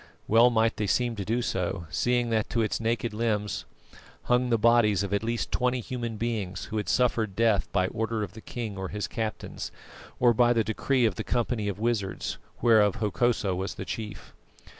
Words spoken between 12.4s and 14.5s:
whereof Hokosa was the chief.